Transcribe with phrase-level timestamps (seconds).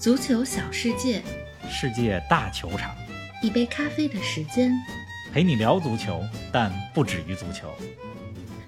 [0.00, 1.22] 足球小世界，
[1.68, 2.90] 世界大球场，
[3.42, 4.72] 一杯咖啡的时间，
[5.30, 7.68] 陪你聊足球，但不止于足球。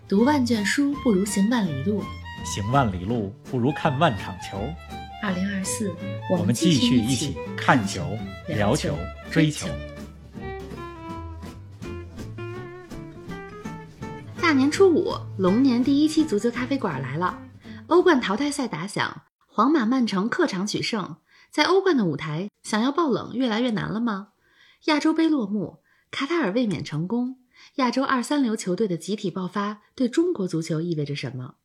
[0.07, 2.05] 读万卷书不如行万里路，
[2.45, 4.59] 行万里路不如看万场球。
[5.23, 5.91] 二零二四，
[6.31, 8.07] 我们继续一起看球、
[8.49, 8.95] 聊球、
[9.31, 9.67] 追球。
[14.39, 17.39] 大年初五，龙年第一期足球咖啡馆来了。
[17.87, 19.23] 欧冠淘汰赛打响，
[19.55, 21.19] 皇马、曼城客场取胜。
[21.51, 24.29] 在欧冠的舞台，想要爆冷越来越难了吗？
[24.85, 27.37] 亚洲杯落幕，卡塔尔卫冕成功。
[27.75, 31.57] 亚洲二三流球队的集体爆发，对中国足球意味着什么？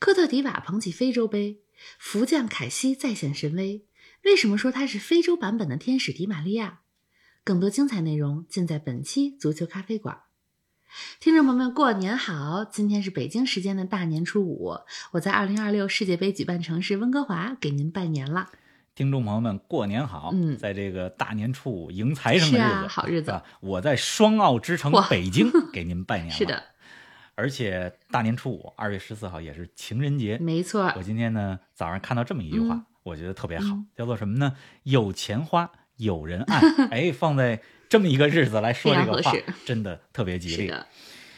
[0.00, 1.60] 科特迪瓦捧起非洲杯，
[1.96, 3.86] 福将凯西再显神威。
[4.24, 6.80] 为什么说他是非洲版本的天使迪玛利亚？
[7.44, 10.22] 更多精彩内容尽在本期足球咖啡馆。
[11.20, 12.64] 听众朋友们，过年好！
[12.64, 14.78] 今天是北京时间的大年初五，
[15.12, 18.48] 我在二零二六世界杯举办城市温哥华给您拜年了。
[18.94, 20.30] 听众朋友们，过年好！
[20.34, 26.34] 嗯在这个大年初五迎财神的日子，好日子啊我在双奥之城北京给您拜年了。
[26.36, 26.62] 是的，
[27.34, 30.36] 而且大年初五，二月十四号也是情人节。
[30.38, 34.54] 没错我，今天呢早上看到这么一句话，嗯我觉得特别好，嗯叫做什么呢？
[34.82, 35.70] 有钱花，
[36.02, 36.60] 有人爱。
[36.90, 39.32] 哎，放在这么一个日子来说这个话
[39.64, 40.72] 真的特别吉利。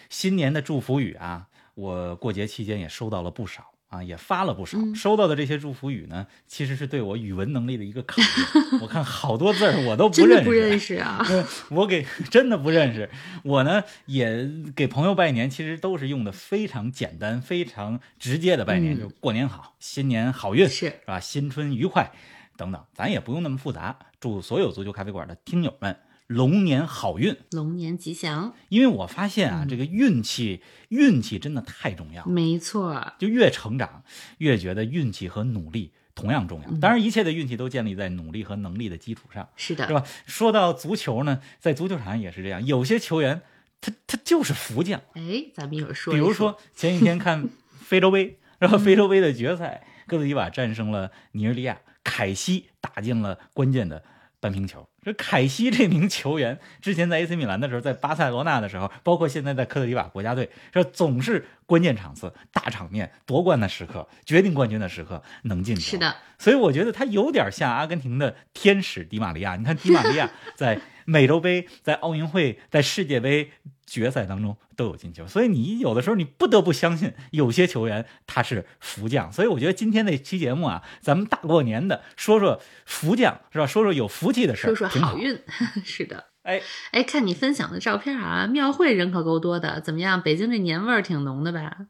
[0.08, 4.78] 新年的祝福语啊，我过节期间也收到了不少啊，也发了不少。
[4.78, 8.28] 嗯收到的这些祝福语呢，其实是对我语文能力的一个考验。
[8.80, 11.20] 我看好多字儿我都不认识，不认识啊。
[11.70, 13.10] 我给真的不认识。
[13.42, 21.18] 我呢也给朋友拜年，其实都是用的非常简单、非常直接的拜年，嗯就过年好，新年好运，是吧？
[21.18, 22.12] 新春愉快
[22.56, 23.98] 等等，咱也不用那么复杂。
[24.20, 27.36] 祝所有足球咖啡馆的听友们龙年好运。
[27.50, 32.24] 龙年吉祥，因为我发现啊，嗯这个运气，运气真的太重要。
[32.26, 34.02] 没错，就越成长，
[34.38, 36.70] 越觉得运气和努力同样重要。
[36.70, 40.02] 嗯当然，一切的运气都建立在努力和能力的基础上，是的，是吧？
[40.24, 43.42] 说到足球呢，在足球场上也是这样，有些球员
[43.82, 44.98] 他他就是福将。
[45.12, 47.48] 哎，咱们一会儿说一比如说前几天看
[47.84, 54.00] 非洲杯，然后非洲杯的决赛，哥特迪瓦战胜了尼日利亚，凯西打进了关键的
[54.38, 54.86] 扳平球。
[55.04, 65.82] 这凯西这名球员之前在 AC 米兰的时候，在巴塞罗那的时候，包括现在在科特迪瓦国家队，这总是关键场次、大场面、夺冠的时刻、决定冠军的时刻能进球。
[65.82, 69.56] 是的，所以我觉得他有点像阿根廷的天使迪玛利亚。
[69.56, 73.50] 你看迪玛利亚 在美洲杯、在奥运会、在世界杯
[73.86, 79.30] 决赛当中都有进球，所以你有的时候你不得不相信有些球员他是福将。
[79.30, 83.66] 所以我觉得今天这期节目啊，咱们大过年的说说福将是吧？
[83.66, 85.38] 说说有福气的事儿，说说挺好运，
[85.84, 86.24] 是的。
[86.42, 86.60] 哎，
[86.92, 90.20] 哎，看你分享的照片啊，庙会人可够多的，怎么样？
[90.20, 91.86] 北京这年味儿挺浓的吧？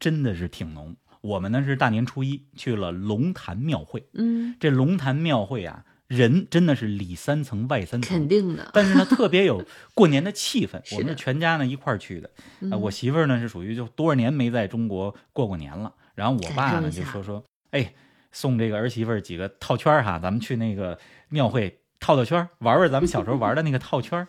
[0.00, 0.96] 真的是挺浓。
[1.20, 8.28] 我们呢是大年初一去了龙潭庙会，嗯，这龙潭庙会啊，人真的是里三层外三层肯。
[8.28, 8.68] 定的。
[8.74, 9.64] 但是呢，特别有
[9.94, 10.82] 过年的气氛。
[10.96, 12.28] 我们是全家呢一块儿去的。
[12.76, 17.94] 我媳妇儿呢是属于就多少年没在中国过过年了，然后我爸呢就说说，哎，
[18.32, 20.98] 送这个儿媳妇儿几个套圈儿哈，咱们去那个
[21.28, 24.26] 庙会套套圈儿，玩玩咱们小时候玩的那个套圈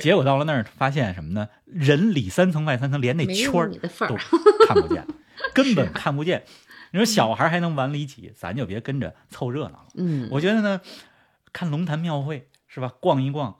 [0.00, 1.48] 结果到了那儿发现什么呢？
[1.66, 3.52] 人里三层外三层，连那圈
[4.08, 4.16] 都。
[4.66, 5.06] 看不见，
[5.52, 6.44] 根本看不见。
[6.92, 9.86] 你说小孩还能玩里脊，咱就别跟着凑热闹了。
[9.96, 10.80] 嗯，我觉得呢，
[11.52, 13.56] 看龙潭庙会是吧，逛一逛，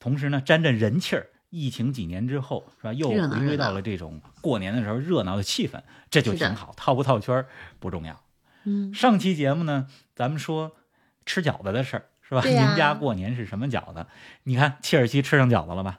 [0.00, 1.28] 同时呢沾沾人气儿。
[1.50, 5.80] 疫情几年之后是吧，又回归到了这种过年的时候热闹的气氛，
[6.10, 6.74] 这就挺好。
[6.76, 7.46] 套不套圈儿
[7.78, 8.22] 不重要。
[8.64, 10.76] 嗯，上期节目呢，咱们说
[11.24, 12.42] 吃饺子的事儿是吧？
[12.44, 14.06] 您家过年是什么饺子？
[14.42, 15.98] 你看切尔西吃上饺子了吧？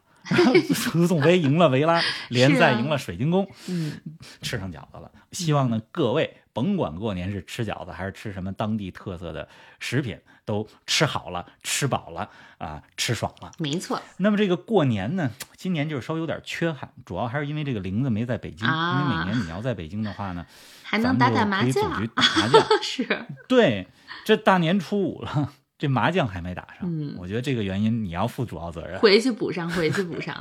[0.92, 4.00] 足总杯赢了维拉， 联赛赢了水晶宫，嗯，
[4.44, 5.12] 吃上饺子了。
[5.32, 9.48] 希望呢，各位甭管过年是吃饺子还是吃什么当地特色的
[9.80, 12.30] 食品，都吃好了，吃饱了
[12.60, 13.52] 啊，吃爽了。
[13.58, 14.00] 没错。
[14.18, 18.68] 那么这个过年呢，今年就是稍微有点缺憾，主要还是因为这个玲子没在北京。
[18.68, 20.46] 啊因为每年你要在北京的话呢，
[20.84, 22.06] 还能打打麻将麻
[22.48, 22.64] 将。
[22.84, 23.88] 是，对，
[24.24, 26.82] 这大年初五了，这麻将还没打上。
[26.84, 29.00] 嗯我觉得这个原因你要负主要责任。
[29.00, 30.36] 回去补上，回去补上。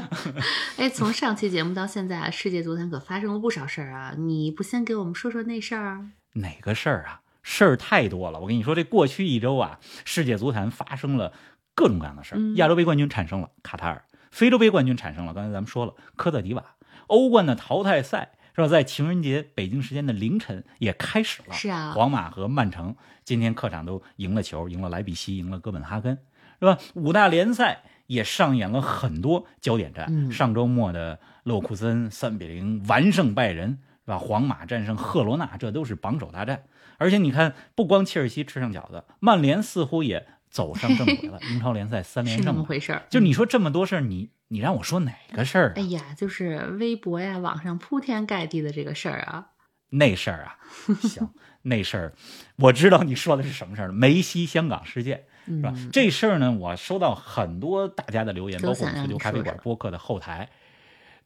[0.76, 4.14] 哎，从上期节目到现在啊，世界足坛可发生了不少事儿啊！
[4.18, 6.10] 你不先给我们说说那事儿啊？
[6.34, 7.20] 哪个事儿啊？
[7.42, 8.40] 事儿太多了。
[8.40, 11.32] 我跟你说，这过去一周啊，世界足坛发生了
[11.74, 12.38] 各种各样的事儿。
[12.38, 16.64] 嗯亚洲杯冠军产生了卡塔尔，非洲杯冠军产生了，刚才咱们说了科特迪瓦，
[17.06, 18.68] 欧冠的淘汰赛是吧？
[18.68, 21.52] 在情人节北京时间的凌晨也开始了。
[21.52, 26.18] 是啊皇马和曼城今天客场都赢了球，赢了莱比锡，赢了哥本哈根，
[26.60, 26.78] 是吧？
[26.94, 30.06] 五大联赛也上演了很多焦点战。
[30.08, 33.70] 嗯上周末的勒沃库森三比零完胜拜仁，
[34.04, 34.18] 是吧？
[34.18, 36.64] 皇马战胜赫罗纳，这都是榜首大战。
[36.96, 42.66] 而且你看，不光切尔西吃上饺子，曼联似乎也走上正轨了，英超联赛三连是那么胜。
[42.66, 43.02] 回事儿。
[43.10, 45.72] 就你说这么多事儿，你你让我说哪个事儿、啊？
[45.74, 49.48] 哎呀，就是微博呀，网上铺天盖地的这个事儿啊，
[49.90, 50.58] 那事儿啊，
[51.02, 51.28] 行，
[51.62, 52.12] 那事儿
[52.58, 53.92] 我知道你说的是什么事儿了。
[53.92, 55.72] 梅西香港事件是吧？
[55.74, 60.48] 嗯，这事儿呢，我收到很多大家的留言，包括足球咖啡馆播客的后台，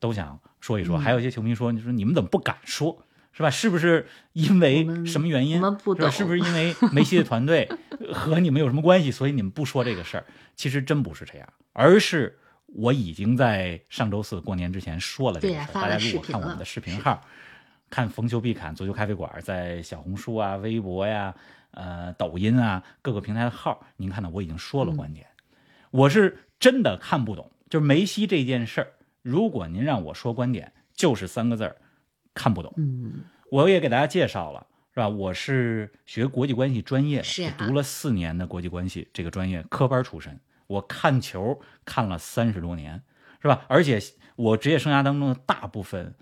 [0.01, 0.97] 都想说一说。
[0.97, 3.05] 嗯还有一些球迷说，你说你们怎么不敢说？
[3.33, 3.51] 是吧？
[3.51, 5.57] 是不是因为什么原因？
[5.61, 7.71] 我们不是吧懂是不是因为梅西的团队
[8.11, 10.25] 和你们有什么关系，所以你们不说这个事儿？
[10.57, 12.39] 其实真不是这样，而是
[12.75, 17.20] 我已经在上周四过年之前说了这个大家如果看我们的视频号，
[17.88, 21.35] 看逢球必侃足球咖啡馆，在小红书啊、微博呀、
[21.70, 25.26] 呃、抖音啊各个平台的号，您看到我已经说了观点。
[25.91, 28.93] 我是真的看不懂，就是梅西这件事儿，
[29.23, 31.76] 如果您让我说观点，就是三个字儿，
[32.35, 32.73] 看不懂。
[32.76, 35.09] 嗯，我也给大家介绍了，是吧？
[35.09, 40.38] 我是学国际关系专业的，是啊读了四年的国际关系这个专业科班出身。
[40.69, 43.03] 我看球看了三十多年，
[43.43, 43.65] 是吧？
[43.69, 44.00] 而且
[44.37, 46.15] 我职业生涯当中的大部分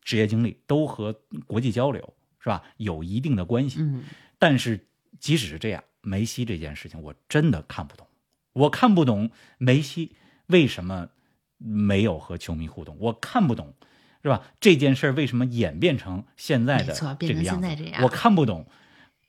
[0.00, 2.62] 职业经历都和国际交流，是吧？
[2.76, 3.80] 有一定的关系。
[3.80, 4.04] 嗯，
[4.38, 4.86] 但是
[5.18, 8.06] 即使是这样，梅西这件事情我真的看不懂，
[8.52, 10.14] 我看不懂梅西
[10.46, 11.08] 为什么
[11.56, 13.74] 没有和球迷互动，我看不懂，
[14.22, 14.42] 是吧？
[14.60, 17.92] 这件事儿为什么演变成现在的这个样子？
[18.02, 18.66] 我看不懂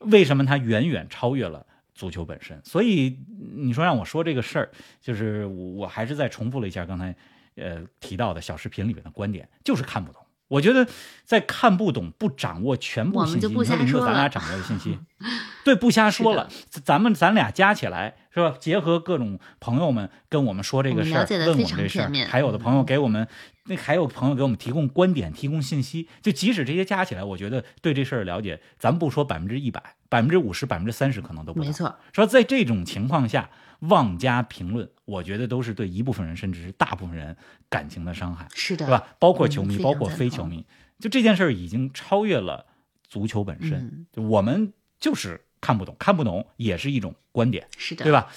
[0.00, 1.66] 为什么他远远超越了。
[1.96, 3.18] 足球本身，所以
[3.56, 4.70] 你说让我说这个事儿，
[5.00, 7.16] 就是我我还是再重复了一下刚才
[7.54, 10.22] 呃提到的小视频里面的观点，就是看不懂。
[10.48, 10.86] 我觉得
[11.24, 14.96] 在看不懂、不掌握全部信息，就说林哥瞎说了咱俩掌握的信息，
[15.66, 18.54] 对，不瞎说了，咱们咱俩加起来是吧？
[18.60, 23.26] 结合各种朋友们跟我们说这个事儿，问我们这事儿还有的朋友给我们，
[23.64, 37.36] 那还有朋友给我们提供观点、提供信息，就即使这些加起来，我觉得对这事儿了解，咱不说百分之一百，百分之五十、百分之三十可能都不错，说在这种情况下妄加评论，我觉得都是对一部分人甚至是大部分人
[37.68, 38.46] 感情的伤害。
[38.54, 39.04] 是的，对吧？
[39.18, 40.64] 包括球迷，包括非球迷，
[41.00, 42.66] 就这件事儿已经超越了
[43.08, 43.72] 足球本身。
[43.72, 48.28] 嗯就我们就是看不懂，看不懂也是一种观点，是的，对吧？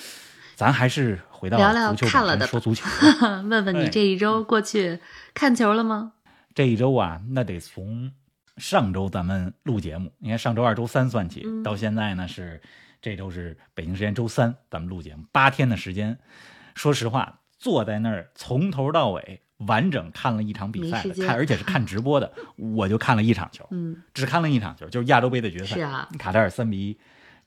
[0.56, 3.42] 咱还是回到聊聊看了的说足球吧。
[3.50, 5.00] 问问你这一周过去
[5.34, 6.14] 看球了吗？
[6.54, 8.12] 这一周啊，那得从
[8.58, 12.62] 上周咱们录节目，你看上周二、周三算起，嗯到现在呢是
[13.02, 16.18] 这周是北京时间周三，咱们录节目八天的时间。
[16.76, 26.98] 说实话，坐在那儿从头到尾完整看了一场比赛的，看而且是看直播的， 我就看了一场球，嗯，只看了一场球，就是亚洲杯的决赛，是啊，卡塔尔三比一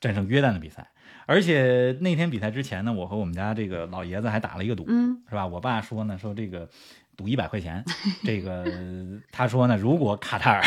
[0.00, 0.88] 战胜约旦的比赛。
[1.24, 5.46] 而且那天比赛之前呢，我和我们家这个老爷子还打了一个赌，嗯，是吧？
[5.46, 6.68] 我爸说呢，说这个
[7.16, 7.84] 赌一百块钱，
[8.24, 8.66] 这个
[9.30, 10.62] 他说呢，如果卡塔尔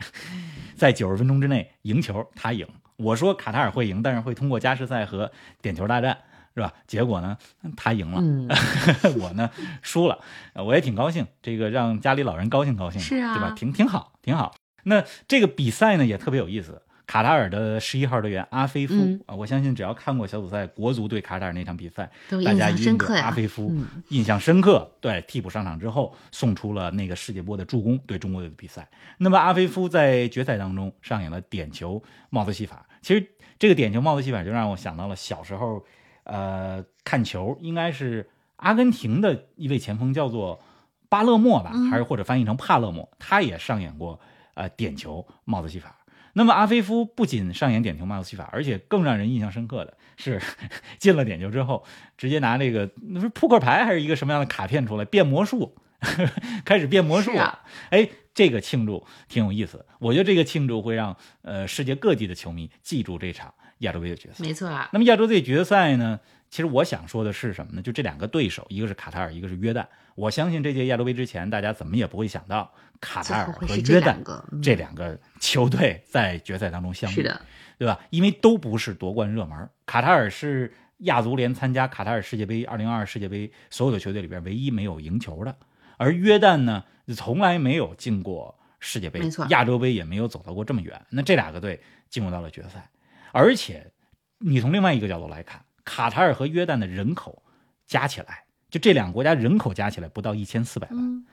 [0.76, 2.66] 在九十分钟之内赢球，他赢。
[2.96, 5.30] 我说卡塔尔会赢，但是会通过加时赛和
[5.60, 6.16] 点球大战，
[6.56, 6.72] 是吧？
[6.86, 7.36] 结果呢，
[7.76, 8.48] 他赢了，嗯，
[9.20, 9.50] 我呢
[9.82, 10.18] 输了，
[10.54, 13.54] 呃我也挺高兴，这个让家里老人高兴高兴，是啊对吧？
[13.54, 14.56] 挺挺好，挺好。
[14.84, 16.82] 那这个比赛呢也特别有意思。
[17.06, 22.10] 卡塔尔的十一号队员阿菲夫嗯啊，我相信只要看过小组赛国足对卡塔尔那场比赛，
[22.44, 23.14] 大家一定对深刻。
[23.14, 24.90] 阿菲夫嗯印象深刻。
[25.00, 28.88] 对，替补上场之后送出了那个世界波的助攻，对中国队的比赛。
[29.18, 32.84] 那么阿菲夫在决赛当中上演了点球帽子戏法。
[33.02, 33.24] 其实
[33.56, 35.84] 这个点球帽子戏法就让我想到了小时候，
[36.26, 40.60] 呃，看球应该是阿根廷的一位前锋叫做
[41.08, 44.20] 巴勒莫吧，嗯还是或者翻译成帕勒莫，他也上演过
[44.54, 45.96] 呃点球帽子戏法。
[46.32, 50.40] 那么阿菲夫不仅上演点球帽子戏法，而且更让人印象深刻的是，
[50.98, 51.82] 进了点球之后，
[52.18, 55.74] 直接拿这个那是扑克牌还是一个什么样的卡片出来变魔术，
[56.66, 57.36] 开始变魔术了。
[57.36, 64.44] 是啊哎，这个庆祝挺有意思，我觉得这个庆祝会让呃世界各地的球迷记住这场亚洲杯的决赛。
[64.44, 66.20] 没错啊，那么亚洲队决赛呢？
[66.48, 67.82] 其实我想说的是什么呢？
[67.82, 69.84] 就这两个对手，一个是卡塔尔，一个是约旦。
[70.14, 77.14] 我相信这届亚洲杯之前，大家怎么也不会想到卡塔尔和约旦这两个，嗯这两个球队在决赛当中相遇。
[77.14, 77.40] 是的，
[77.78, 78.00] 对吧？
[78.10, 79.68] 因为都不是夺冠热门。
[79.84, 85.54] 卡塔尔是亚足联参加卡塔尔世界杯二零二二世界杯所有的球队里边唯一没有赢球的，
[85.96, 90.98] 而约旦呢，从来没有进过世界杯，没错亚洲杯也没有走到过这么远。
[91.10, 92.88] 那这两个队进入到了决赛，
[93.36, 93.92] 而且
[94.38, 97.42] 你从另外一个角度来看，卡塔尔和约旦的人口
[97.86, 101.26] 加起来，就这两个国家人口加起来不到一千四百万，嗯，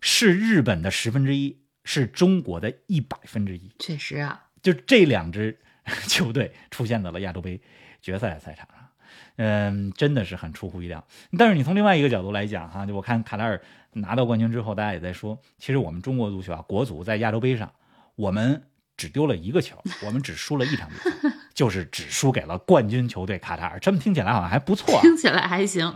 [0.00, 3.70] 是日本的十分之一，是中国的一百分之一。
[3.78, 5.56] 确实啊，就这两支
[6.08, 7.60] 球队出现在了亚洲杯
[8.02, 8.88] 决赛赛场上，
[9.36, 11.06] 嗯，真的是很出乎意料。
[11.38, 17.72] 但是你从另外一个角度来讲哈，就我看卡塔尔拿到冠军之后，大家也在说，其实我们中国足球啊，国足在亚洲杯上，
[18.16, 18.64] 我们
[18.98, 23.78] 只丢了一个球，我们只输了一场比赛， 就是只输给了冠军球队卡塔尔。
[23.78, 25.90] 这么听起来好像还不错、啊，听起来还行，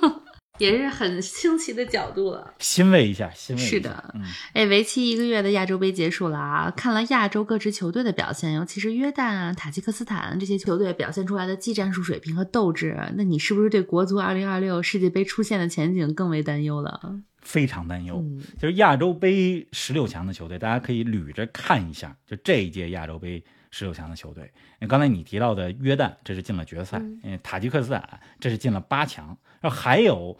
[0.60, 2.52] 也是很新奇的角度了。
[2.58, 3.62] 欣慰一下，欣慰。
[3.62, 6.70] 是的嗯，哎，为期一个月的亚洲杯结束了啊！
[6.76, 17.18] 看了亚洲各支球队的表现，尤其是约旦啊、塔吉克斯坦这些球队表现出来的技战术水平和斗志，那你是不是对国足2026世界杯出现的前景更为担忧了？
[17.42, 18.20] 非常担忧。
[18.22, 24.50] 嗯就是亚洲杯十六强的球队，大家可以捋着看一下，就这一届亚洲杯十六强的球队。
[24.88, 30.38] 刚才你提到的约旦，这是进了决赛；嗯，塔吉克斯坦这是进了八强，然后还有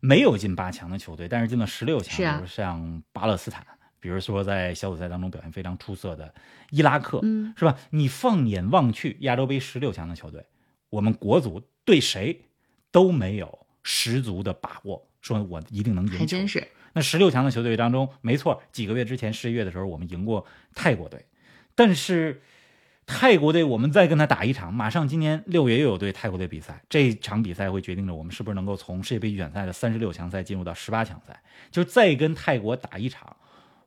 [0.00, 3.64] 没有进八强的球队，但是进了十六强，比如像巴勒斯坦，
[4.00, 6.34] 比如说在小组赛当中表现非常出色的
[6.70, 7.76] 伊拉克，嗯，是吧？
[7.90, 10.44] 你放眼望去，亚洲杯十六强的球队，
[10.90, 12.42] 我们国足对谁
[12.90, 16.18] 都没有十足的把握，说我一定能赢球。
[16.18, 16.68] 还真是。
[16.92, 21.24] 那十六强的球队当中，没错，几个月之前十一月的时候，我们赢过泰国队，
[21.74, 22.40] 但是
[23.04, 33.36] 泰国队我们再跟他打一场，马上今年六月又有对泰国队比赛，这场比赛会决定着我们是不是能够从世界杯预选赛的三十六强赛进入到十八强赛，就再跟泰国打一场，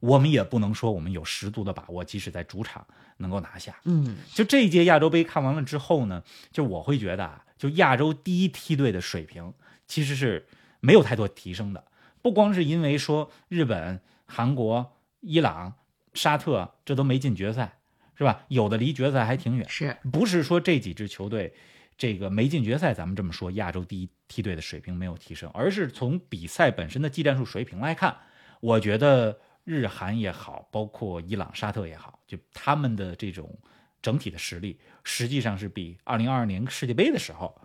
[0.01, 2.86] 我们也不能说我们有十足的把握，即使在主场
[3.17, 3.74] 能够拿下。
[3.86, 9.53] 嗯，就这一届亚洲杯看完了之后呢，就我会觉得啊，就亚洲第一梯队的水平
[9.88, 10.46] 其实是
[10.79, 11.84] 没有太多提升的，
[12.22, 15.75] 不光是因为说日本、韩国、伊朗、
[16.13, 17.79] 沙特这都没进决赛，
[18.15, 18.46] 是吧？
[18.48, 21.53] 有的离决赛还挺远，是不是说这几支球队
[21.98, 28.15] 这个没进决赛，咱们这么说亚洲第一梯队的水平没有提升，而是从比赛本身的技战术水平来看，
[28.60, 33.57] 我觉得日韩也好，包括伊朗、沙特也好，就他们的这种
[34.01, 37.60] 整体的实力，实际上是比2022年世界杯的时候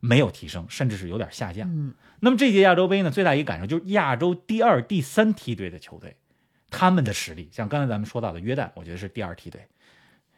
[0.00, 1.68] 没有提升，甚至是有点下降。
[1.70, 6.16] 嗯，那么这届亚洲杯呢，最大一个感受就是亚洲第二、第三梯队的球队，
[6.70, 9.66] 他们的实力，像刚才咱们说到的约旦，我觉得是第二梯队，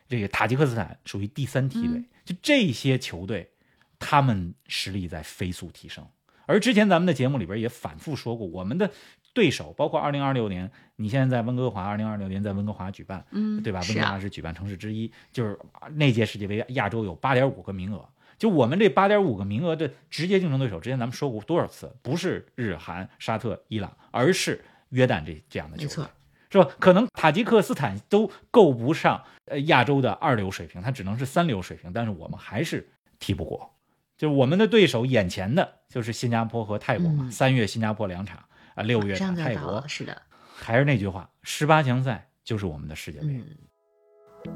[0.09, 3.51] 这个塔吉克斯坦属于第三梯队，嗯就这些球队，
[3.99, 6.07] 他们实力在飞速提升。
[6.47, 8.91] 而之前咱们的节目里边也反复说过，我们的
[9.33, 13.81] 对手包括2026年，你现在在温哥华，2026年在温哥华举办，嗯，对吧？
[13.89, 15.59] 温哥华是举办城市之一，就是
[15.93, 18.07] 那届世界杯亚洲有八点五个名额，
[18.43, 26.11] 就我们这八点五个名额的直接竞争对手，之前咱们说过多少次，不是日韩、沙特、伊朗，而是约旦这这样的球队。
[26.51, 26.69] 是吧？
[26.81, 33.73] 可能塔吉克斯坦都够不上呃亚洲的二流水平，它只能是三流水平，但是我们还是踢不过。
[34.19, 38.43] 就是我们的对手眼前的就是新加坡和泰国嘛，嗯三、月新加坡两场
[38.75, 40.21] 啊，六月泰国是的，
[40.57, 43.27] 还是那句话，十八强赛就是我们的世界杯。
[43.29, 43.47] 嗯。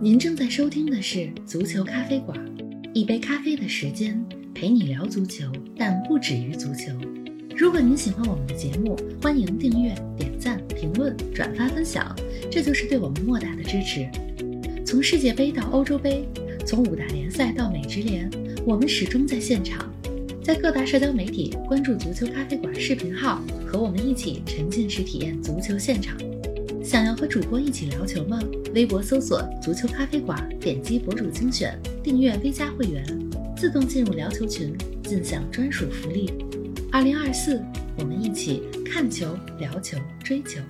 [0.01, 2.37] 您正在收听的是足球咖啡馆，
[2.97, 4.19] 一杯咖啡的时间
[4.55, 6.91] 陪你聊足球，但不止于足球。
[7.55, 12.17] 如果您喜欢我们的节目，欢迎订阅、点赞、评论、转发分享，
[12.51, 14.09] 这就是对我们莫大的支持。
[14.83, 16.27] 从世界杯到欧洲杯，
[16.65, 18.31] 从五大联赛到美职联，
[18.65, 19.93] 我们始终在现场。
[20.43, 26.17] 在各大社交媒体关注“足球咖啡馆”视频号，和我们一起沉浸式体验足球现场。
[26.87, 28.39] 想要和主播一起聊球吗？
[28.73, 33.05] 微博搜索“足球咖啡馆”，点击博主精选，订阅 V 加会员，
[33.57, 36.33] 自动进入聊球群，尽享专属福利。
[36.93, 37.61] 二零二四，
[37.99, 40.61] 我们一起看球、聊球、追球。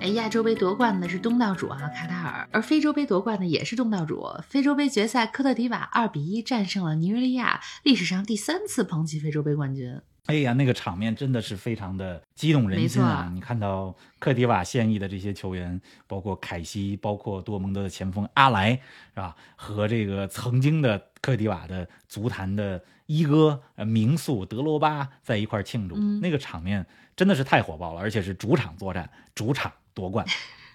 [0.00, 4.24] 哎，亚洲杯夺冠的是东道主啊，卡塔尔；而非洲杯夺冠的也是东道主。
[4.48, 10.00] 非洲杯决赛，科特迪瓦二比一战胜了尼日利亚，历史上第三次捧起非洲杯冠军。
[10.26, 13.28] 哎呀，那个场面真的是非常的激动人心啊！
[13.34, 18.80] 你看到科迪瓦现役的这些球员，包括凯西，包括多蒙德的前锋阿莱，是
[19.16, 19.34] 吧？
[19.56, 26.86] 和这个曾经的科迪瓦的足坛的一哥呃名宿德罗巴在一块庆祝，嗯那个场面
[27.16, 30.24] 真的是太火爆了，而且是主场作战，主场夺冠。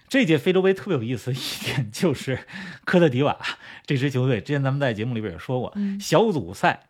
[0.08, 2.38] 这届非洲杯特别有意思的一点就是，
[2.84, 3.38] 科特迪瓦
[3.84, 6.87] 这支球队，之前咱们在节目里边也说过，嗯小组赛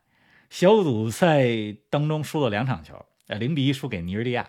[0.51, 1.47] 小组赛
[1.91, 4.49] 当中输了两场球，呃，零比一输给尼日利亚，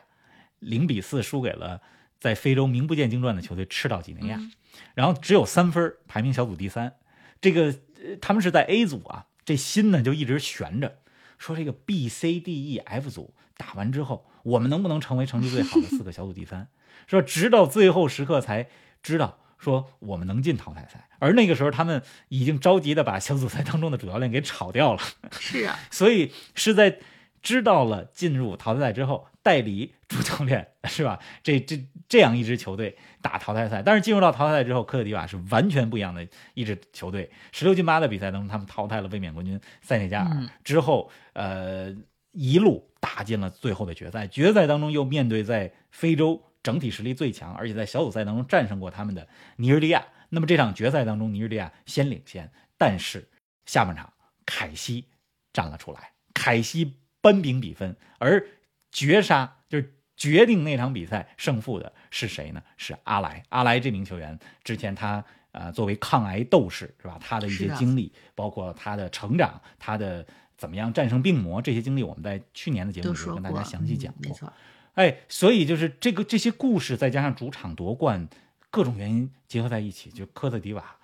[0.60, 1.82] 零比四输给了
[2.20, 4.52] 在非洲名不见经传的球队赤道几内亚，嗯
[4.94, 6.96] 然后只有三分，排名小组第三。
[7.42, 7.64] 这个、
[7.96, 11.00] 呃他们是在 A 组啊，这心呢就一直悬着，
[11.38, 16.70] 说这个 B、C、D、E、F 组打完之后，我们能不能成为成绩最好的四个小组第三？
[17.08, 18.70] 说直到最后时刻才
[19.04, 19.40] 知道。
[19.60, 25.02] 说我们能进淘汰赛，而那个时候他们已经着急的把小组赛当中的主教练给炒掉了，
[25.40, 26.98] 是啊， 所以是在
[27.42, 31.20] 知道了进入淘汰赛之后，代理主教练是吧？
[31.44, 37.30] 这这这样一支球队打淘汰赛，但是进入到淘汰赛之后，科特迪瓦是完全不一样的一支球队。
[37.52, 41.96] 十六进八的比赛当中，他们淘汰了卫冕冠军塞内加尔、嗯之后，呃，
[42.32, 44.28] 一路打进了最后的决赛。
[44.28, 50.06] 决赛当中又面对在非洲整体实力最强，而且在小组赛当中战胜过他们的尼日利亚。
[50.30, 53.28] 那么这场决赛当中，尼日利亚先领先，但是
[53.66, 54.14] 下半场
[54.46, 55.06] 凯西
[55.54, 58.46] 站了出来，凯西扳平比分，而
[58.92, 62.62] 绝杀就是决定那场比赛胜负的是谁呢？
[62.78, 63.44] 是阿莱。
[63.50, 67.18] 阿莱这名球员之前他呃作为抗癌斗士是吧？
[67.20, 70.26] 他的一些经历，包括他的成长，他的
[70.58, 74.22] 怎么样战胜病魔这些经历，我们在去年的节目里跟大家详细讲过。
[74.22, 74.52] 没错。
[75.00, 78.28] 哎，所以就是这个这些故事，再加上主场夺冠，
[78.70, 80.98] 各种原因结合在一起，就科特迪瓦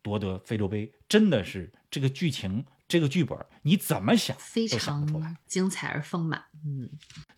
[0.00, 5.36] 夺得非洲杯，真的是这个剧情、这个剧本，你怎么想非常。
[5.46, 6.44] 精彩而丰满。
[6.64, 6.88] 嗯，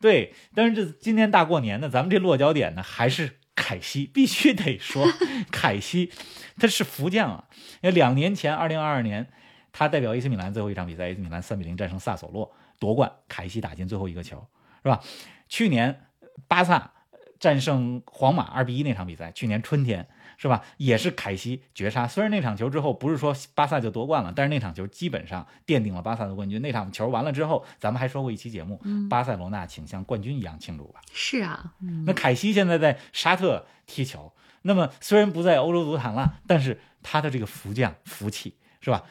[0.00, 5.04] 对，但是这今天大过年的，咱们这落脚点呢，还是凯西，必须得说
[5.50, 6.12] 凯西，
[6.56, 7.48] 他是福将啊。
[7.82, 9.28] 因为两年前，二零二二年，
[9.72, 14.46] 他代表 AC 米兰最后一场比赛，AC 米兰三比零战胜萨索洛夺冠，凯西打进最后一个球，
[14.84, 15.02] 是吧？
[15.48, 16.06] 去年
[16.46, 16.92] 巴萨
[17.40, 22.06] 战胜皇马二比一那场比赛，去年春天是吧，也是凯西绝杀。
[22.06, 26.60] 虽然那场球之后不是说巴萨就夺冠了，但是那场球基本上奠定了巴萨的冠军。
[26.62, 31.00] 那场球完了之后，咱们还说过一期节目，巴塞罗那请像冠军一样庆祝吧。
[31.12, 39.02] 是啊，嗯那凯西现在在沙特踢球，那么虽然不在欧洲足坛了，但是他的这个福将福气是吧，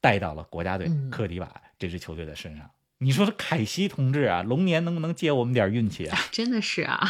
[0.00, 2.70] 带到了国家队嗯科迪瓦这支球队的身上。
[2.98, 6.18] 你说凯西同志啊，龙年能不能借我们点运气啊？
[6.30, 7.00] 真的是啊，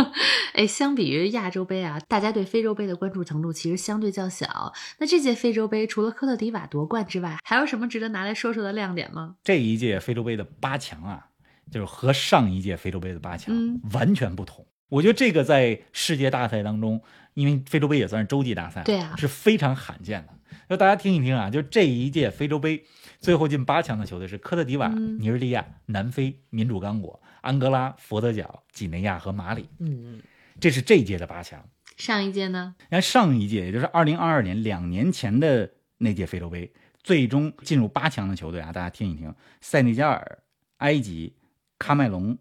[0.54, 4.72] 哎，相比于亚洲杯啊，大家对非洲杯的关注程度其实相对较小。
[4.98, 9.36] 那这届非洲杯除了科特迪瓦夺冠之外，还有什么值得拿来说说的亮点吗？
[9.42, 11.26] 这一届非洲杯的八强啊，
[11.70, 14.66] 就是和上一届非洲杯的八强嗯完全不同。
[14.90, 17.00] 我觉得这个在世界大赛当中，
[17.34, 20.34] 因为非洲杯也算是洲际大赛，对啊是非常罕见的。
[20.68, 22.84] 就大家听一听啊，就这一届非洲杯
[23.18, 30.20] 最后进八强的球队是科特迪瓦、嗯尼日利亚、南非、民主刚果、安哥拉、佛得角、几内亚和马里，嗯，
[30.58, 31.62] 这是这一届的八强。
[31.96, 32.74] 上一届呢？
[32.78, 40.38] 你看上一届，也就是二零二二年两年前的那届非洲杯，最终进入八强的球队啊，大家听一听：塞内加尔、
[40.78, 41.34] 埃及、
[41.78, 42.38] 喀麦隆、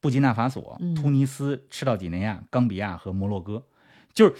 [0.00, 3.64] 布基纳法索嗯、突尼斯、赤道几内亚、冈比亚和摩洛哥。
[4.12, 4.34] 就是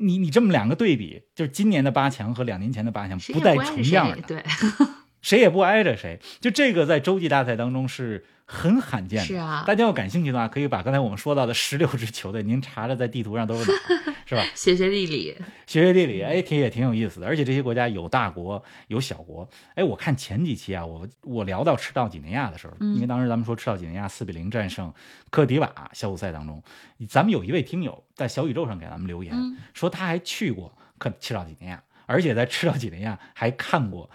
[0.00, 4.44] 你你这么两个对比，就是今年的八强和两年前的八强不带重样的，，谁对，
[5.24, 6.20] 谁也不挨着谁。
[6.40, 9.24] 就这个在洲际大赛当中是很罕见的。
[9.24, 14.44] 是啊大家要感兴趣的话，可以把刚才我们说到的十六 支球队，您查查在地图上都是哪儿，是吧？
[14.54, 15.34] 学学地理，
[15.66, 17.26] 学学地理，哎，挺也挺有意思的。
[17.26, 19.48] 而且这些国家有大国，有小国。
[19.74, 24.92] 哎，我看前几期啊，我我聊到赤道几内亚的时候，嗯因为当时咱们说赤道几内亚四比零战胜
[25.30, 26.62] 科迪瓦小组赛当中，
[27.08, 34.10] 咱们有一位听友在小宇宙上给咱们留言，嗯说他还去过科赤道几内亚，而且在赤道几内亚还看过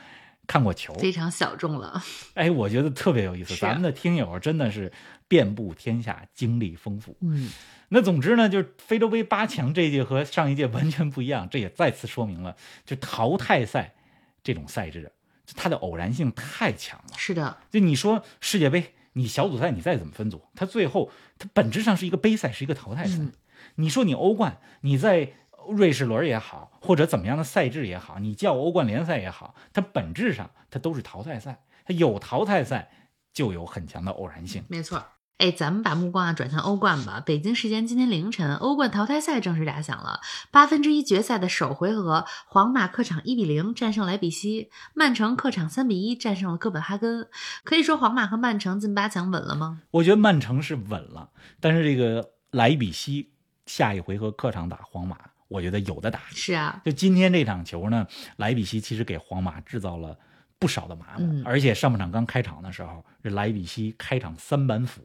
[0.50, 0.92] 看过球。
[0.96, 2.04] 非常小众了。
[2.34, 3.56] 哎，我觉得特别有意思。
[3.56, 4.92] 咱们的听友真的是
[5.28, 7.16] 遍布天下，经历丰富。
[7.22, 7.52] 嗯，
[7.90, 13.94] 那总之呢，就是非洲杯八强这一届和上一届完全不一样，这也再次说明了，就淘汰赛
[14.42, 15.12] 这种赛制，
[15.46, 17.14] 就它的偶然性太强了。
[17.16, 23.18] 是的，就你说世界杯，你小组赛你再怎么分组，它最后它本质上是一个杯赛，是一个淘汰赛。
[23.20, 23.32] 嗯
[23.76, 25.34] 你说你欧冠，你在
[25.72, 32.92] 瑞士轮也好，或者怎么样的赛制也好，你叫欧冠联赛也好，它本质上它都是淘汰赛，它有淘汰赛
[33.34, 34.64] 就有很强的偶然性。
[34.68, 35.04] 没错。
[35.38, 37.24] 哎，咱们把目光啊转向欧冠吧。
[37.26, 40.20] 北京时间今天凌晨，欧冠淘汰赛正式打响了。
[40.52, 47.30] 八分之一决赛的首回合，皇马客场一比零战胜莱比锡，曼城客场三比一战胜了哥本哈根。
[47.64, 49.82] 可以说皇马和曼城进八强稳了吗？
[49.92, 51.30] 我觉得曼城是稳了，
[51.62, 53.32] 但是这个莱比锡
[53.66, 55.18] 下一回合客场打皇马，
[55.50, 56.22] 我觉得有的打。
[56.30, 58.08] 是啊，就今天这场球呢，
[58.38, 60.18] 莱比锡其实给皇马制造了
[60.58, 65.02] 不少的麻烦，嗯而且上半场刚开场的时候，这莱比锡开场三板斧，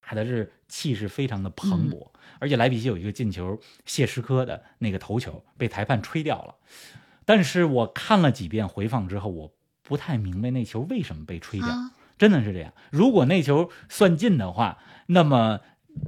[0.00, 6.54] 打的是气势非常的蓬勃，而且莱比锡有一个进球，谢什科的那个头球被裁判吹掉了，
[7.24, 11.68] 但是我看了几遍回放之后，我不太明白那球为什么被吹掉。
[11.68, 12.72] 啊，真的是这样。
[12.90, 15.60] 如果那球算进的话，那么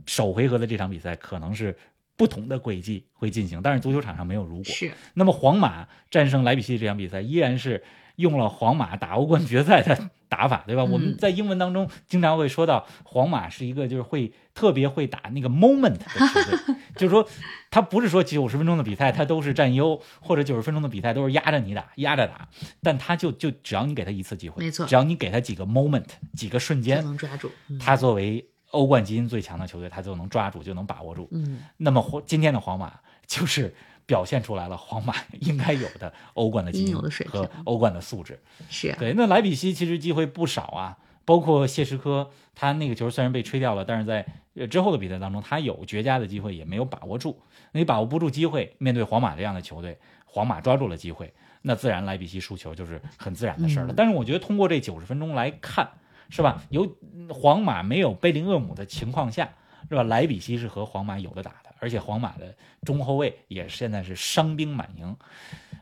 [0.07, 1.77] 首回合的这场比赛可能是
[2.17, 4.65] 不同的轨迹会进行，但是足球场上没有如果。
[4.65, 7.83] 是那么皇马战胜莱比锡这场比赛依然是
[8.17, 10.83] 用了皇马打欧冠决赛的打法，对吧？
[10.83, 17.27] 嗯我们在英文当中经常会说到皇马是一个就是会特别会打那个 moment 的球队， 就是说
[17.71, 22.49] 他不是说九十分钟的比赛他都是占优，或者九十分钟的比赛都是压着你打，压着打，
[22.83, 27.51] 但他就就只要你给他一次机会，没错只要你给他几个 moment 几个瞬间，能抓住。
[27.69, 31.29] 嗯他作为欧冠基因最强的球队，他就能抓住，就能把握住。
[31.31, 32.93] 嗯，那么皇今天的皇马
[33.27, 33.73] 就是
[34.05, 36.97] 表现出来了皇马应该有的欧冠的基因
[37.29, 38.39] 和欧冠的素质。
[38.69, 47.41] 是啊，对，那莱比锡其实机会不少啊，包括谢什科，他那个球虽然被吹掉了，但是在呃之后的比赛当中，他有绝佳的机会，也没有把握住。
[47.73, 51.33] 你把握不住机会，面对皇马这样的球队，皇马抓住了机会，
[51.63, 53.93] 那自然莱比锡输球就是很自然的事儿了。
[53.93, 55.89] 嗯但是我觉得通过这九十分钟来看，
[56.35, 56.61] 是吧？
[56.71, 56.97] 有
[57.29, 59.49] 皇马没有贝林厄姆的情况下，
[59.89, 60.03] 是吧？
[60.03, 65.17] 莱比锡是和皇马有的打的，而且皇马的中后卫也现在是伤兵满营。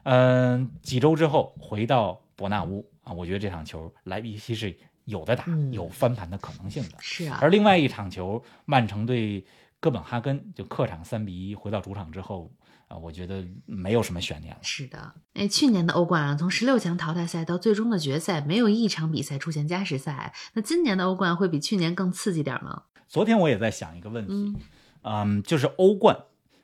[0.02, 6.98] 嗯、几周之后回到伯纳乌啊，我觉得这场球莱比锡是有的打，嗯有翻盘的可能性的。
[7.00, 9.42] 是啊，而另外一场球，曼城对
[9.80, 12.50] 哥本哈根就客场三比一回到主场之后
[12.92, 14.60] 啊，我觉得没有什么悬念了。
[14.62, 20.34] 是的，哎，去年的欧冠啊，从十六强淘汰赛到最终的决赛，没有一场比赛出现加时赛。
[20.52, 22.82] 那今年的欧冠会比去年更刺激点吗？
[23.08, 24.56] 昨天我也在想一个问题，嗯
[25.02, 26.16] 嗯，就是欧冠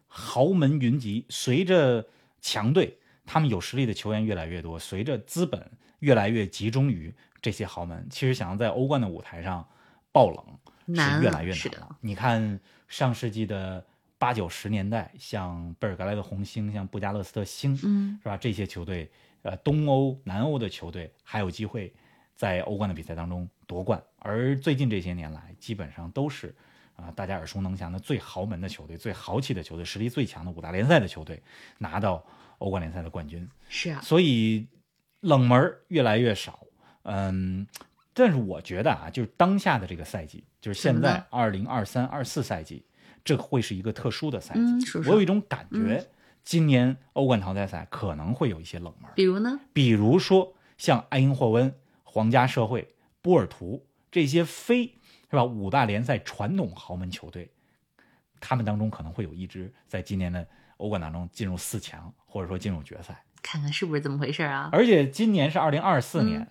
[0.07, 2.07] 豪门云集，随着
[2.41, 9.67] 强队他们有实力的球员越来越多，随着资本越来越集中于这些豪门，其实想要在欧冠的舞台上
[10.13, 11.89] 爆冷是越来越是的。
[12.01, 13.85] 你看上世纪的
[14.19, 18.37] 八九十年代，像贝尔格莱德红星，像布加勒斯特星，嗯，是吧？
[18.37, 19.11] 这些球队，
[19.43, 21.95] 呃，东欧、南欧的球队还有机会
[22.35, 26.55] 在欧冠的比赛当中夺冠，而最近这些年来，基本上都是
[26.97, 31.41] 啊、大家耳熟能详的最豪门的球队、最豪气的球队、实力最强的五大联赛的球队
[31.79, 32.25] 拿到
[32.59, 33.49] 欧冠联赛的冠军。
[33.69, 34.67] 是啊，所以
[35.21, 36.59] 冷门儿越来越少。
[37.05, 37.65] 嗯，
[38.13, 42.85] 但是我觉得啊，就是当下的这个赛季，就是现在二零二三、二四赛季，
[43.25, 44.99] 这会是一个特殊的赛季。
[45.09, 46.07] 我有一种感觉，
[46.45, 49.61] 今年欧冠淘汰赛可能会有一些冷门，比如呢？
[49.73, 54.87] 比如说像埃因霍温、皇家社会、波尔图这些非
[55.31, 57.51] 是吧五大联赛传统豪门球队，
[58.41, 60.47] 他们当中可能会有一支在今年的
[60.79, 63.25] 欧冠当中进入四强，或者说进入决赛。
[63.43, 64.69] 看看是不是这么回事啊？
[64.73, 66.51] 而且今年是二零二四年，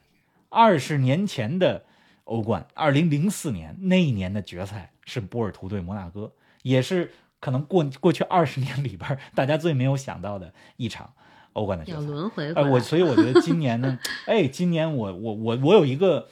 [0.50, 1.86] 二十、年前的
[2.26, 6.32] 欧冠，二零零四年那一年的决赛是波尔图对摩纳哥，
[6.68, 11.14] 也是可能过过去二十年里边大家最没有想到的一场
[11.54, 12.08] 欧冠的决要赛。
[12.08, 16.28] 轮回回哎，我，所以我觉得今年呢， 哎，今年我我我我有一个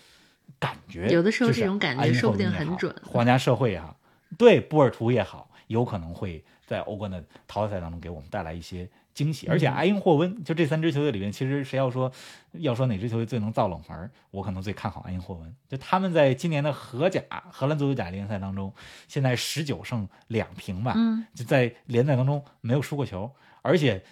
[0.59, 3.97] 感觉，有的时候就是这种感觉说不定很准皇家社会也好，
[4.37, 9.47] 对波尔图也好，有可能会在欧冠的淘汰赛当中给我们带来一些惊喜。
[9.47, 12.11] 而且嗯埃因霍温就这三支球队里面，其实谁要说
[12.51, 15.55] 要说哪支球队最能造冷门，我可能最看好埃因霍温。
[15.67, 18.71] 就他们在今年的荷甲荷兰足球甲联赛当中，
[19.07, 23.31] 现在十九胜两平吧，嗯，就在联赛当中没有输过球，
[23.63, 24.03] 而且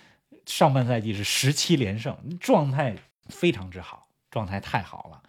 [0.46, 2.96] 上半赛季是十七连胜，状态
[3.28, 5.24] 非常之好，状态太好了。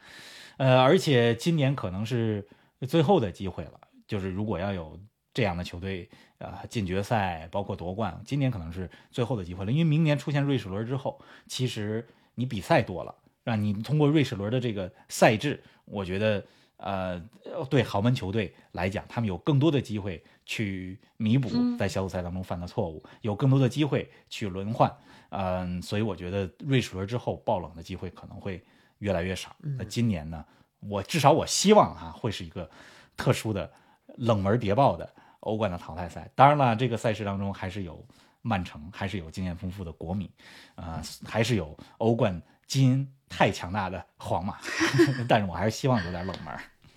[0.57, 2.47] 呃，而且今年可能是
[2.87, 4.97] 最后的机会了，就是如果要有
[5.35, 16.43] 这样的球队，呃，进决赛包括夺冠，今年可能是最后的机会了，因为明年出现瑞士轮之后，其实你比赛多了，让你通过瑞士轮的这个赛制，我觉得。
[16.77, 17.19] 呃，
[17.71, 24.93] 对豪门球队来讲，他们有更多的机会去弥补嗯在小组赛当中犯的错误，有更多的机会去轮换。
[25.31, 28.63] 嗯、所以我觉得瑞士轮之后爆冷的机会可能会
[28.99, 29.55] 越来越少。
[29.61, 30.45] 那今年呢，
[30.81, 32.69] 我至少我希望哈、会是一个
[33.17, 33.73] 特殊的
[34.17, 35.09] 冷门谍报的
[35.45, 36.31] 欧冠的淘汰赛。
[36.35, 38.05] 当然了，这个赛事当中还是有
[38.43, 40.31] 曼城，还是有经验丰富的国米，
[40.75, 44.59] 啊、还是有欧冠基因太强大的皇马。
[45.29, 46.55] 但是我还是希望有点冷门。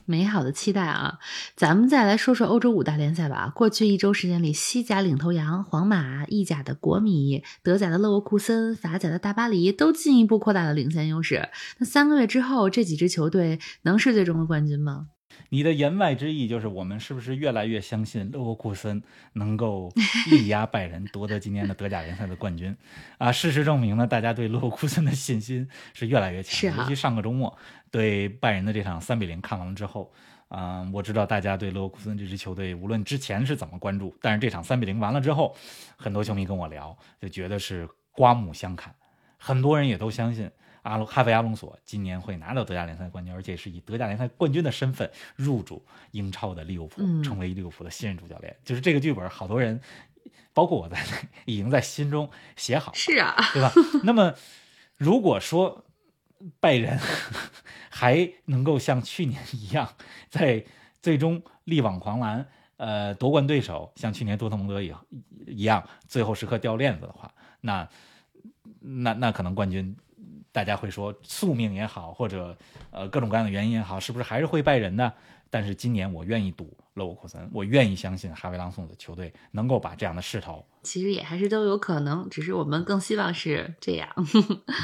[0.10, 1.20] 美好的期待啊！
[1.58, 3.52] 咱们再来说说欧洲五大联赛吧。
[3.54, 11.50] 过去一周时间里，西甲领头羊皇马、意甲的国米、德甲的勒沃库森、法甲的大巴黎都进一步扩大了领先优势。
[11.80, 15.08] 那三个月之后，这几支球队能是最终的冠军吗？
[15.50, 19.02] 你的言外之意就是，我们是不是越来越相信勒沃库森
[19.34, 19.92] 能够
[20.30, 22.76] 力压拜仁，夺得今年的德甲联赛的冠军？
[23.18, 26.52] 啊，事实证明呢，大家对勒沃库森的信心是越来越强。
[26.52, 27.58] 是啊尤其上个周末
[27.92, 30.12] 对拜仁的这场三比零看完了之后，
[30.50, 35.56] 嗯、我知道大家对勒沃库森这支球队，无论之前是怎么关注，但是这场三比零完了之后，
[35.98, 38.94] 很多球迷跟我聊，就觉得是刮目相看，
[39.38, 40.50] 很多人也都相信。
[40.88, 48.56] 阿隆哈维阿隆索今年会拿到德甲联赛冠军，而且是以德甲联赛冠军的身份入主英超的利物浦，嗯成为利物浦的新任主教练。
[48.64, 49.80] 就是这个剧本，好多人，
[50.54, 53.72] 包括我在内， 已经在心中写好，是啊，对吧？
[54.04, 54.34] 那么，
[54.96, 55.84] 如果说
[56.60, 56.98] 拜仁
[57.92, 59.94] 还能够像去年一样，
[60.30, 60.64] 在
[61.02, 62.48] 最终力挽狂澜，
[62.78, 64.94] 呃，夺冠对手像去年多特蒙德一
[65.48, 67.90] 一样，最后时刻掉链子的话，那
[68.80, 69.94] 那那可能冠军。
[70.58, 72.58] 大家会说宿命也好，或者
[72.90, 75.14] 呃各种各样的原因也好，是不是还是会拜仁呢？
[75.52, 84.10] 但是今年我愿意赌勒沃库森，我愿意相信哈维朗送的球队能够把这样的势头其实也还是都有可能，只是我们更希望是这样。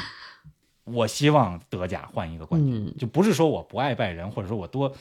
[0.84, 4.94] 我希望德甲换一个冠军，嗯就不是说我不爱拜仁，或者说我多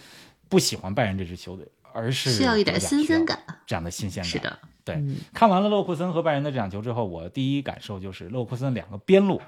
[0.49, 3.37] 不喜欢拜仁这支球队，而是需要一点新鲜感。
[3.67, 4.31] 这样的新鲜感。
[4.31, 9.39] 是的，对嗯看完了勒沃库森和拜仁的这场球之后，我第一感受就是勒沃库森两个边路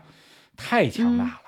[0.55, 1.41] 太强大了。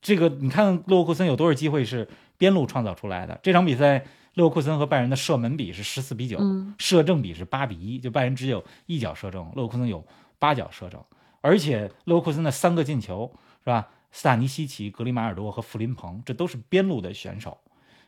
[0.00, 3.38] 这个你看勒沃库森有多少机会是边路创造出来的？
[3.42, 10.06] 这场比赛勒沃库森和拜仁的射门比是十四比九、嗯射正比是八比一，就拜仁只有一脚射正，勒沃库森有
[10.38, 11.02] 八脚射正，
[11.40, 13.88] 而且勒沃库森的三个进球是吧？
[14.12, 17.58] 斯塔尼西奇、格里马尔多和弗林蓬，这都是边路的选手。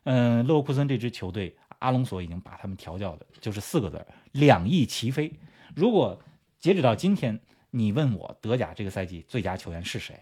[0.04, 5.30] 嗯，勒沃库森这支球队，阿隆索已经把他们调教的就是四个字儿：两翼齐飞。
[5.74, 6.18] 如果
[6.58, 7.38] 截止到今天，
[7.70, 10.18] 你问我德甲这个赛季最佳球员是谁，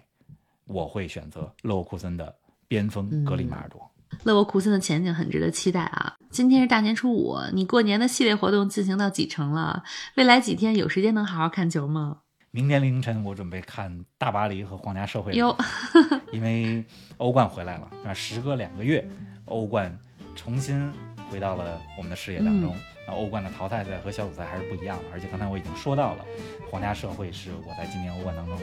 [0.67, 2.35] 我会选择勒沃库森的
[2.67, 3.81] 边锋格里马尔多。
[4.25, 6.17] 勒沃库森的前景很值得期待啊！
[6.31, 9.83] 今天是大年初五，你过年的系列活动进行到几成了？
[10.17, 12.19] 未来几天有时间能好好看球吗？
[12.51, 15.57] 明天凌晨我准备看大巴黎和皇家社会的哟，
[16.33, 16.85] 因为
[17.19, 19.07] 欧冠回来了，啊，时隔两个月，
[19.45, 19.97] 欧冠
[20.35, 20.91] 重新
[21.29, 22.75] 回到了我们的视野当中。
[23.07, 26.25] 那、欧冠的淘汰赛和小组赛还是不一样的，而且刚才我已经说到了，
[26.71, 28.59] 皇家社会是我在今年欧冠当中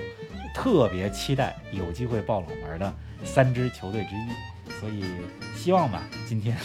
[0.53, 5.03] 特别期待有机会爆冷门的三支球队之一，所以
[5.56, 6.58] 希望吧，今天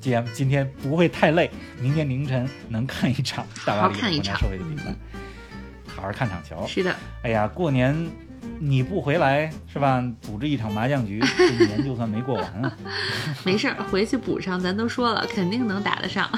[0.00, 4.94] 既然今天不会太累，明天凌晨能看一场大巴黎皇家好好看一场社会的比赛，
[5.86, 6.66] 好好看场球。
[6.66, 7.94] 是的，哎呀，过年
[8.58, 10.02] 你不回来是吧？
[10.22, 12.76] 组织一场麻将局，这一年就算没过完啊！
[13.44, 14.58] 没事儿，回去补上。
[14.58, 16.28] 咱都说了，肯定能打得上。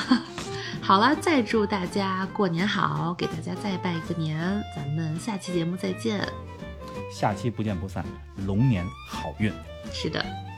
[0.91, 4.61] 好了，再祝大家过年好，给大家再拜个年。
[4.75, 6.27] 咱们下期节目再见。
[7.13, 8.05] 下期不见不散，
[8.45, 9.53] 龙年好运。
[9.93, 10.50] 是的。